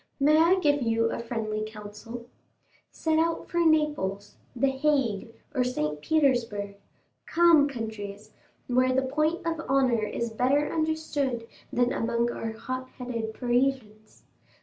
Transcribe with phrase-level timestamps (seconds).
[0.19, 2.25] May I give you a friendly counsel?
[2.89, 6.01] Set out for Naples, the Hague, or St.
[6.01, 8.31] Petersburg—calm countries,
[8.65, 14.23] where the point of honor is better understood than among our hot headed Parisians.